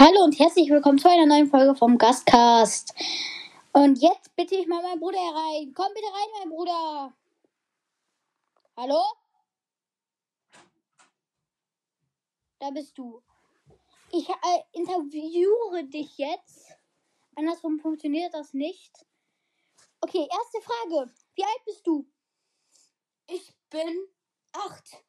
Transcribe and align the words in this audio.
Hallo 0.00 0.22
und 0.22 0.38
herzlich 0.38 0.70
willkommen 0.70 1.00
zu 1.00 1.10
einer 1.10 1.26
neuen 1.26 1.48
Folge 1.48 1.74
vom 1.74 1.98
Gastcast. 1.98 2.94
Und 3.72 4.00
jetzt 4.00 4.36
bitte 4.36 4.54
ich 4.54 4.68
mal 4.68 4.80
meinen 4.80 5.00
Bruder 5.00 5.18
herein. 5.18 5.74
Komm 5.74 5.88
bitte 5.92 6.06
rein, 6.06 6.28
mein 6.38 6.50
Bruder. 6.50 7.12
Hallo? 8.76 9.02
Da 12.60 12.70
bist 12.70 12.96
du. 12.96 13.20
Ich 14.12 14.28
äh, 14.28 14.62
interviewe 14.70 15.82
dich 15.88 16.16
jetzt. 16.16 16.78
Andersrum 17.34 17.80
funktioniert 17.80 18.32
das 18.32 18.54
nicht. 18.54 19.04
Okay, 20.00 20.28
erste 20.30 20.60
Frage. 20.60 21.12
Wie 21.34 21.42
alt 21.42 21.64
bist 21.64 21.84
du? 21.84 22.08
Ich 23.26 23.52
bin 23.68 24.06
acht. 24.52 25.02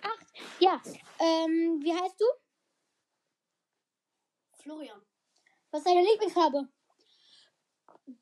Acht. 0.00 0.26
Ja. 0.60 0.80
Ähm, 1.18 1.80
wie 1.82 1.92
heißt 1.92 2.20
du? 2.20 2.26
Florian. 4.62 5.02
Was 5.70 5.80
ist 5.80 5.86
deine 5.86 6.02
Lieblingsfarbe? 6.02 6.68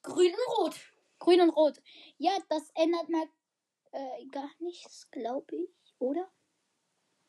Grün 0.02 0.32
und 0.32 0.58
rot. 0.58 0.74
Grün 1.18 1.40
und 1.42 1.50
Rot. 1.50 1.78
Ja, 2.16 2.32
das 2.48 2.70
ändert 2.74 3.08
mal 3.10 3.28
äh, 3.92 4.26
gar 4.26 4.50
nichts, 4.58 5.10
glaube 5.10 5.54
ich, 5.54 5.70
oder? 5.98 6.30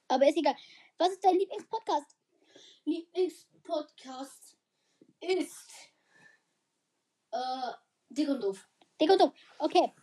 Aber 0.07 0.27
ist 0.27 0.37
egal. 0.37 0.55
Was 0.97 1.09
ist 1.09 1.23
dein 1.23 1.37
Lieblingspodcast? 1.37 2.15
Lieblingspodcast 2.85 4.57
ist 5.19 5.71
äh, 7.31 7.71
Dick 8.09 8.29
und 8.29 8.41
Doof. 8.41 8.67
Dick 8.99 9.11
und 9.11 9.19
doof. 9.19 9.33
Okay. 9.59 9.93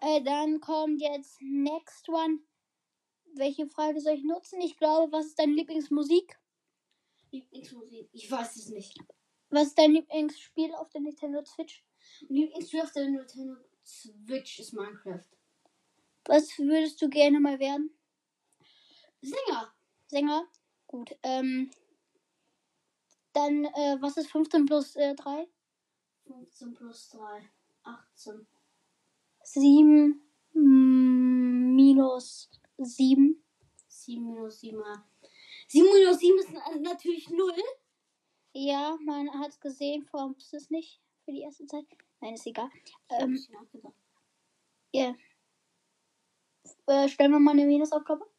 Äh, 0.00 0.22
dann 0.22 0.60
kommt 0.60 1.00
jetzt 1.00 1.40
next 1.40 2.08
one. 2.08 2.38
Welche 3.34 3.66
Frage 3.66 4.00
soll 4.00 4.14
ich 4.14 4.24
nutzen? 4.24 4.60
Ich 4.60 4.76
glaube, 4.76 5.10
was 5.10 5.26
ist 5.26 5.38
deine 5.38 5.54
Lieblingsmusik? 5.54 6.38
Lieblingsmusik. 7.62 8.08
Ich 8.12 8.30
weiß 8.30 8.56
es 8.56 8.68
nicht. 8.68 8.98
Was 9.50 9.68
ist 9.68 9.78
dein 9.78 9.92
Lieblingsspiel 9.92 10.74
auf 10.74 10.90
der 10.90 11.02
Nintendo 11.02 11.44
Switch? 11.44 11.84
Lieblingsspiel 12.28 12.80
auf 12.80 12.92
der 12.92 13.08
Nintendo 13.08 13.56
Switch 13.84 14.58
ist 14.58 14.72
Minecraft. 14.72 15.24
Was 16.24 16.58
würdest 16.58 17.00
du 17.02 17.08
gerne 17.08 17.40
mal 17.40 17.58
werden? 17.58 17.90
Sänger. 19.20 19.72
Sänger? 20.06 20.48
Gut. 20.86 21.14
Ähm, 21.22 21.70
dann, 23.32 23.64
äh, 23.64 23.96
was 24.00 24.16
ist 24.16 24.30
15 24.30 24.66
plus 24.66 24.96
äh, 24.96 25.14
3? 25.14 25.48
15 26.26 26.74
plus 26.74 27.08
3. 27.10 27.50
18. 27.84 28.46
7 29.44 30.20
mm, 30.54 31.74
minus 31.74 32.50
7. 32.78 33.42
7 33.88 34.24
minus 34.24 34.60
7. 34.60 34.82
7 35.72 35.86
minus 35.94 36.18
7 36.18 36.38
ist 36.38 36.50
na- 36.50 36.76
natürlich 36.80 37.30
0. 37.30 37.54
Ja, 38.54 38.96
man 39.00 39.30
hat 39.40 39.48
es 39.52 39.60
gesehen, 39.60 40.06
warum 40.12 40.34
ist 40.36 40.52
es 40.52 40.68
nicht 40.68 41.00
für 41.24 41.32
die 41.32 41.40
erste 41.40 41.64
Zeit? 41.66 41.86
Nein, 42.20 42.34
ist 42.34 42.46
egal. 42.46 42.68
Ähm, 43.08 43.38
Ähm, 43.72 43.94
ja. 44.92 45.14
Äh, 46.86 47.08
stellen 47.08 47.32
wir 47.32 47.38
mal 47.40 47.52
eine 47.52 47.64
Minusaufgabe. 47.64 48.30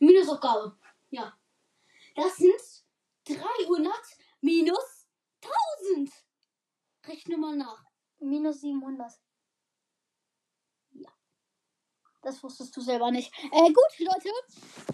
Minusaufgabe. 0.00 0.78
Ja. 1.10 1.38
Das 2.16 2.36
sind 2.36 2.54
300 3.26 3.92
minus 4.40 5.06
1000. 5.42 6.10
Rechne 7.06 7.36
mal 7.36 7.56
nach. 7.56 7.84
Minus 8.20 8.62
700. 8.62 9.12
Ja. 10.92 11.10
Das 12.22 12.42
wusstest 12.42 12.74
du 12.74 12.80
selber 12.80 13.10
nicht. 13.10 13.30
Äh, 13.52 13.66
gut, 13.72 13.98
Leute. 13.98 14.30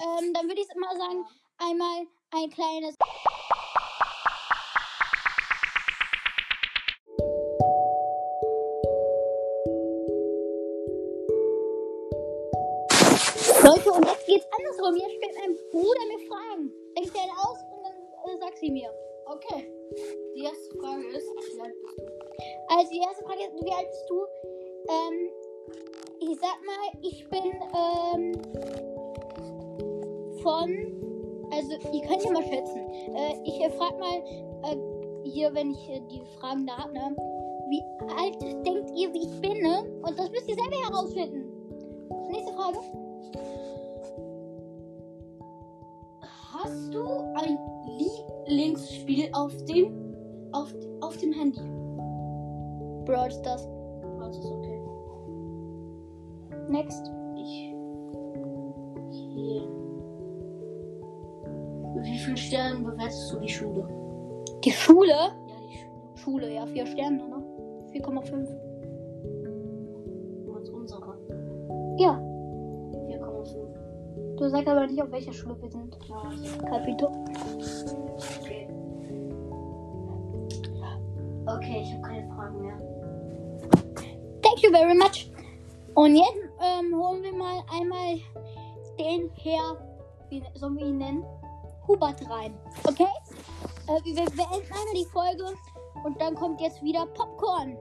Ähm, 0.00 0.34
dann 0.34 0.48
würde 0.48 0.60
ich 0.62 0.74
mal 0.74 0.96
sagen, 0.96 1.24
einmal 1.60 2.06
ein 2.32 2.50
kleines. 2.50 2.96
Leute, 13.62 13.92
und 13.92 14.06
jetzt 14.06 14.26
geht's 14.26 14.46
andersrum. 14.56 14.96
Jetzt 14.96 15.16
stellt 15.16 15.34
mein 15.38 15.56
Bruder 15.70 16.00
mir 16.08 16.18
Fragen. 16.28 16.72
Dir 17.12 17.22
eine 17.22 17.32
aus 17.32 17.58
und 17.72 17.82
dann 17.84 17.94
äh, 18.34 18.38
sag 18.38 18.56
sie 18.56 18.70
mir. 18.70 18.92
Okay. 19.26 19.70
Die 20.36 20.42
erste 20.44 20.78
Frage 20.78 21.06
ist, 21.08 21.26
wie 21.26 21.60
alt 21.60 21.74
bist 21.82 21.98
du? 21.98 22.04
Also 22.68 22.90
die 22.90 23.00
erste 23.00 23.24
Frage 23.24 23.42
ist, 23.42 23.64
wie 23.64 23.72
alt 23.72 23.88
bist 23.88 24.08
du? 24.08 24.26
Ähm, 24.88 25.30
ich 26.20 26.38
sag 26.38 26.58
mal, 26.64 26.92
ich 27.02 27.28
bin 27.28 27.52
ähm, 27.74 28.32
von, 30.42 31.09
also 31.52 31.72
ihr 31.92 32.02
könnt 32.02 32.24
ja 32.24 32.32
mal 32.32 32.42
schätzen. 32.42 32.78
Äh, 33.14 33.34
ich 33.44 33.60
äh, 33.60 33.70
frag 33.70 33.98
mal 33.98 34.18
äh, 34.64 34.76
hier, 35.24 35.52
wenn 35.54 35.72
ich 35.72 35.88
äh, 35.90 36.00
die 36.10 36.22
Fragen 36.38 36.66
da 36.66 36.76
hab, 36.76 36.92
ne? 36.92 37.16
Wie 37.68 37.82
alt 38.18 38.40
denkt 38.66 38.90
ihr, 38.96 39.12
wie 39.12 39.22
ich 39.22 39.40
bin, 39.40 39.62
ne? 39.62 39.84
Und 40.02 40.18
das 40.18 40.30
müsst 40.30 40.48
ihr 40.48 40.56
selber 40.56 40.76
herausfinden. 40.88 41.44
Nächste 42.30 42.52
Frage. 42.52 42.78
Hast 46.52 46.94
du 46.94 47.02
ein 47.34 47.58
Lieblingsspiel 48.46 49.30
auf 49.32 49.52
dem 49.64 50.14
auf, 50.52 50.74
auf 51.00 51.16
dem 51.18 51.32
Handy? 51.32 51.60
Brawl 53.04 53.30
Stars. 53.30 53.68
Das 54.18 54.36
ist 54.36 54.44
okay. 54.44 54.80
Next. 56.68 57.10
Ich. 57.36 57.74
Hier. 59.10 59.79
Mit 62.00 62.08
wie 62.08 62.18
vielen 62.18 62.36
Sternen 62.38 62.82
bewertest 62.82 63.30
du 63.30 63.40
die 63.40 63.48
Schule? 63.48 63.86
Die 64.64 64.72
Schule. 64.72 65.10
Ja, 65.10 65.32
die 65.68 65.76
Schule. 65.76 66.14
Schule, 66.16 66.54
ja, 66.54 66.64
vier 66.64 66.86
Sterne, 66.86 67.18
ne? 67.18 67.44
4,5. 67.92 68.48
Was 70.46 70.68
unsere? 70.70 71.18
Ja. 71.98 72.18
4,5. 73.06 74.36
Du 74.38 74.48
sagst 74.48 74.68
aber 74.68 74.86
nicht, 74.86 75.02
auf 75.02 75.12
welcher 75.12 75.32
Schule 75.34 75.60
wir 75.60 75.70
sind. 75.70 75.98
Ja, 76.08 76.22
Capito. 76.70 77.08
okay. 78.40 78.66
Okay, 81.46 81.82
ich 81.82 81.92
habe 81.92 82.02
keine 82.02 82.26
Fragen 82.34 82.62
mehr. 82.62 82.78
Thank 84.40 84.62
you 84.62 84.70
very 84.70 84.94
much. 84.94 85.30
Und 85.94 86.16
jetzt 86.16 86.48
ähm, 86.62 86.98
holen 86.98 87.22
wir 87.22 87.34
mal 87.34 87.62
einmal 87.78 88.16
den 88.98 89.30
Herr, 89.34 89.76
wie 90.30 90.42
sollen 90.54 90.78
wir 90.78 90.86
ihn 90.86 90.96
nennen? 90.96 91.24
Hubert 91.86 92.20
rein. 92.30 92.54
Okay? 92.84 93.06
Äh, 93.86 94.04
wir 94.04 94.14
beenden 94.14 94.72
einmal 94.72 94.94
die 94.94 95.06
Folge 95.12 95.44
und 96.04 96.20
dann 96.20 96.34
kommt 96.34 96.60
jetzt 96.60 96.82
wieder 96.82 97.06
Popcorn. 97.06 97.76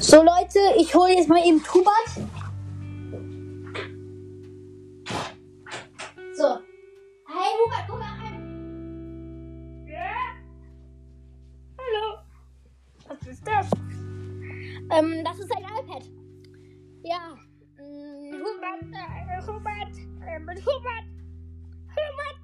So 0.00 0.16
Leute, 0.16 0.58
ich 0.76 0.92
hole 0.94 1.14
jetzt 1.14 1.28
mal 1.28 1.46
eben 1.46 1.62
Hubert. 1.72 2.29
Ist 13.30 13.46
das? 13.46 13.70
Ähm, 14.92 15.24
das 15.24 15.38
ist 15.38 15.56
ein 15.56 15.62
iPad. 15.62 16.10
Ja. 17.04 17.36
Mm, 17.78 18.32
Hubert, 18.34 18.82
äh, 18.92 19.40
Hubert, 19.46 19.96
ähm, 20.26 20.48
Hubert, 20.48 21.06
Hubert, 21.96 22.38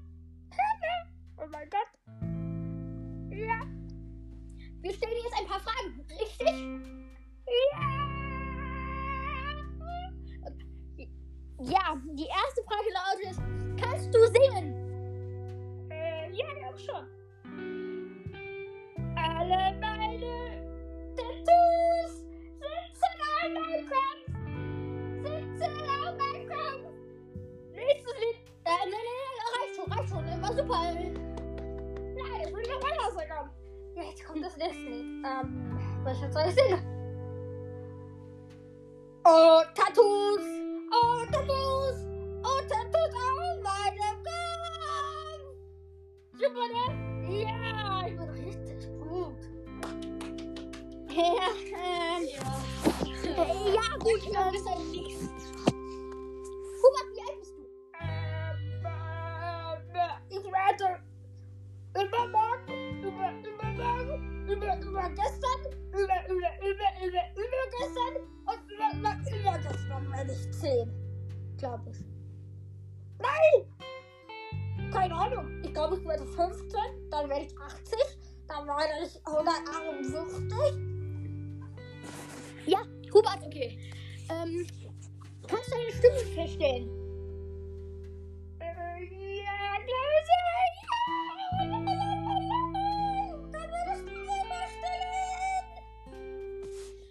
Hubert. 0.52 1.06
Oh 1.38 1.46
mein 1.50 1.68
Gott. 1.68 1.90
Ja. 3.30 3.60
Wir 4.80 4.92
stellen 4.92 5.16
jetzt 5.24 5.38
ein 5.38 5.46
paar 5.46 5.60
Fragen, 5.60 6.06
richtig? 6.08 6.56
Ja. 7.72 8.06
Ja, 11.58 11.96
die 12.12 12.26
erste 12.26 12.62
Frage 12.68 12.90
lautet, 12.92 13.36
kannst 13.80 14.14
du 14.14 14.18
singen? 14.26 14.66
Äh, 15.90 16.30
ja, 16.32 16.46
auch 16.68 16.78
schon. 16.78 17.06
Alle 19.16 19.85
Jetzt 34.16 34.26
kommt 34.26 34.42
das 34.42 34.56
nächste 34.56 34.80
Lied. 34.82 35.26
Ähm, 35.26 35.78
was 36.02 36.18
soll 36.18 36.44
ich 36.48 36.54
singen? 36.54 36.80
Oh, 39.26 39.60
Tattoos! 39.74 40.40
Oh, 40.90 41.26
Tattoos! 41.30 41.96
Oh, 42.42 42.60
Tattoos 42.66 43.12
auf 43.12 43.62
meinem 43.62 44.16
Kopf! 44.24 45.52
Super, 46.32 46.66
ne? 46.72 46.84
Ja, 47.42 48.06
Ich 48.06 48.16
bin 48.16 48.30
richtig 48.30 48.80
gut. 49.00 49.40
ja, 51.10 51.50
ähm, 51.76 52.22
Ja. 52.32 53.42
äh, 53.42 53.74
ja 53.74 53.86
gut. 53.98 54.16
Ich 54.16 54.30
glaube, 54.30 54.48
Ähm, 54.48 54.52
das 54.54 54.62
ist 54.62 54.66
ein. 54.68 54.76
Hubert, 56.80 57.08
wie 57.12 57.20
alt 57.20 57.38
bist 57.40 57.54
du? 57.54 57.62
Ich 60.30 60.42
werde 60.42 60.78
übermorgen, 60.78 61.02
über, 61.92 62.02
übermorgen, 62.02 62.65
über, 64.46 64.78
über 64.80 65.10
gestern, 65.10 65.60
über, 65.90 66.18
über, 66.28 66.50
über, 66.62 66.88
über, 67.04 67.22
übergestern 67.34 68.14
und 68.46 68.60
über, 68.70 68.88
über, 68.98 69.12
übergestern 69.38 70.12
werde 70.12 70.32
ich 70.32 70.52
10. 70.52 70.90
Glaube 71.58 71.90
ich. 71.90 71.98
Nein! 73.18 73.56
Keine 74.92 75.14
Ahnung. 75.14 75.62
Ich 75.62 75.72
glaube, 75.72 75.96
ich 75.96 76.04
werde 76.06 76.26
15, 76.26 77.10
dann 77.10 77.28
werde 77.28 77.46
ich 77.46 77.58
80, 77.58 77.98
dann 78.46 78.66
werde 78.66 79.06
ich 79.06 79.26
151. 79.26 80.96
Ja, 82.66 82.78
Hubert, 83.12 83.42
okay. 83.44 83.78
Ähm, 84.30 84.66
kannst 85.46 85.66
du 85.68 85.70
deine 85.72 85.92
Stimme 85.92 86.18
feststellen? 86.34 87.05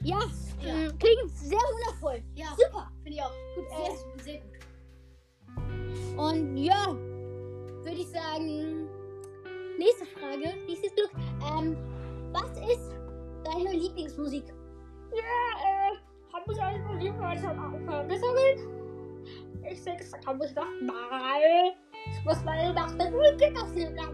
Ja, 0.05 0.19
Ja. 0.61 0.73
ähm, 0.75 0.97
klingt 0.99 1.31
sehr 1.35 1.57
wundervoll. 1.59 2.21
Ja, 2.35 2.47
Super. 2.57 2.91
finde 3.03 3.17
ich 3.17 3.21
auch. 3.23 3.31
Gut, 3.55 3.65
Äh, 3.65 3.85
sehr, 3.85 4.23
sehr 4.23 4.41
gut. 4.41 6.19
Und 6.19 6.57
ja, 6.57 6.87
würde 7.83 7.97
ich 7.97 8.07
sagen, 8.09 8.87
nächste 9.77 10.05
Frage, 10.05 10.53
nächstes 10.67 10.93
Glück. 10.95 11.11
Ähm, 11.57 11.75
was 12.31 12.51
ist 12.69 12.91
deine 13.43 13.71
Lieblingsmusik? 13.71 14.45
Ja, 15.11 15.91
äh, 15.91 15.97
hab 16.33 16.49
ich 16.51 16.61
eigentlich 16.61 16.85
nur 16.85 16.95
lieb, 16.99 17.13
weil 17.19 17.37
ich 17.37 17.43
halt 17.43 17.57
auch 17.59 17.91
verbessert 17.91 18.59
Ich 19.71 19.81
sechs, 19.81 20.11
da 20.11 20.17
kann 20.19 20.39
ich 20.41 20.55
noch 20.55 20.65
mal. 20.81 21.73
Ich 22.11 22.25
muss 22.25 22.43
mal 22.43 22.73
nach 22.73 22.95
der 22.95 23.05
Brücke 23.11 23.51
das 23.53 23.73
Lied 23.73 23.95
noch 23.95 24.13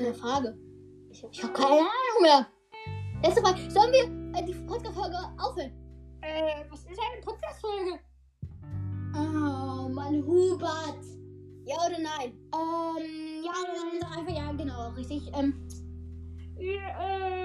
für 0.00 0.06
eine 0.06 0.14
Frage? 0.14 0.58
Ich 1.10 1.22
hab 1.22 1.30
Ich 1.32 1.42
habe 1.42 1.52
keine 1.52 1.68
Ahnung 1.80 2.22
mehr. 2.22 2.46
Letzte 3.22 3.42
Frage. 3.42 3.70
Sollen 3.70 3.92
wir 3.92 4.38
äh, 4.38 4.44
die 4.46 4.54
Podcast-Folge 4.54 5.16
aufhören? 5.38 5.72
Äh, 6.22 6.64
was 6.70 6.80
ist 6.80 6.98
eine 6.98 7.20
Podcast-Folge? 7.22 8.00
Oh, 9.14 9.88
Mann, 9.88 10.24
Hubert. 10.26 11.04
Ja 11.66 11.76
oder 11.86 11.98
nein? 11.98 12.32
Ähm, 12.54 13.44
ja, 13.44 13.52
dann 14.02 14.18
einfach 14.18 14.34
ja, 14.34 14.52
genau, 14.52 14.88
richtig. 14.90 15.30
Ähm, 15.34 15.68
Ja, 16.56 16.88
äh, 17.00 17.40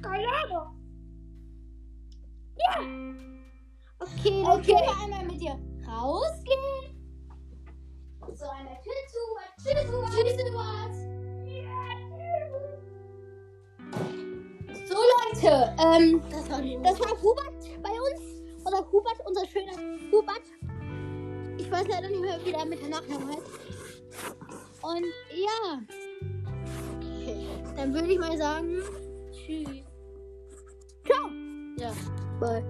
keine 0.00 0.28
Ahnung. 0.44 0.76
okay, 3.98 4.42
dann 4.44 4.58
Okay. 4.58 4.72
können 4.72 4.86
wir 4.86 5.02
einmal 5.02 5.24
mit 5.26 5.40
dir 5.40 5.58
rausgehen. 5.88 6.69
So, 8.34 8.46
einmal 8.48 8.76
Tür 8.82 8.92
zu. 9.08 9.18
Tschüss, 9.62 9.86
Hubert. 9.90 10.10
Tschüss, 10.12 10.36
Hubert. 10.44 10.94
So, 14.88 14.94
Leute, 14.94 15.74
ähm, 15.78 16.22
Das 16.30 16.50
war 16.50 16.60
das 16.82 17.00
war 17.00 17.22
Hubert 17.22 17.82
bei 17.82 17.90
uns. 17.90 18.20
Oder 18.64 18.86
Hubert, 18.92 19.18
unser 19.26 19.46
schöner 19.46 19.72
Hubert. 20.12 20.42
Ich 21.58 21.70
weiß 21.70 21.86
leider 21.88 22.08
nicht 22.08 22.20
mehr, 22.20 22.38
wie 22.44 22.52
der 22.52 22.64
mit 22.64 22.80
der 22.82 22.88
Nachname 22.88 23.26
heißt. 23.28 23.50
Und 24.82 25.04
ja, 25.32 25.80
Okay. 26.98 27.46
dann 27.76 27.94
würde 27.94 28.12
ich 28.12 28.18
mal 28.18 28.36
sagen, 28.36 28.82
Tschüss. 29.32 29.84
ciao. 31.06 31.28
Ja. 31.78 31.92
Bye. 32.40 32.64